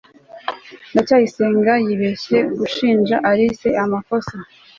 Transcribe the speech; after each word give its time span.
ndacyayisenga 0.91 1.73
yibeshye 1.85 2.37
gushinja 2.59 3.15
alice 3.29 3.69
amakosa 3.83 4.35